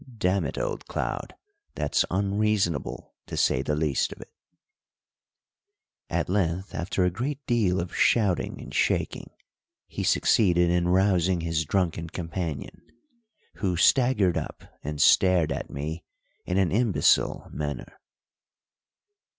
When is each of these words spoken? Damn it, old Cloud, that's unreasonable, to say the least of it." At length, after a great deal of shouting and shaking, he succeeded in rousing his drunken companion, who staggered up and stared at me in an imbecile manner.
Damn 0.17 0.45
it, 0.45 0.57
old 0.57 0.87
Cloud, 0.87 1.35
that's 1.75 2.05
unreasonable, 2.09 3.13
to 3.27 3.37
say 3.37 3.61
the 3.61 3.75
least 3.75 4.11
of 4.11 4.19
it." 4.19 4.31
At 6.09 6.27
length, 6.27 6.73
after 6.73 7.05
a 7.05 7.11
great 7.11 7.45
deal 7.45 7.79
of 7.79 7.95
shouting 7.95 8.59
and 8.59 8.73
shaking, 8.73 9.29
he 9.85 10.01
succeeded 10.01 10.71
in 10.71 10.87
rousing 10.87 11.41
his 11.41 11.65
drunken 11.65 12.09
companion, 12.09 12.81
who 13.57 13.77
staggered 13.77 14.37
up 14.39 14.63
and 14.83 14.99
stared 14.99 15.51
at 15.51 15.69
me 15.69 16.03
in 16.47 16.57
an 16.57 16.71
imbecile 16.71 17.47
manner. 17.53 17.99